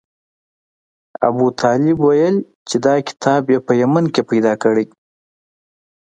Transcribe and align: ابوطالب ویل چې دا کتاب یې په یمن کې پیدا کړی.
ابوطالب 1.27 1.97
ویل 2.07 2.35
چې 2.69 2.75
دا 2.85 2.95
کتاب 3.07 3.41
یې 3.53 3.59
په 3.65 3.73
یمن 3.81 4.05
کې 4.13 4.21
پیدا 4.31 4.53
کړی. 4.63 4.85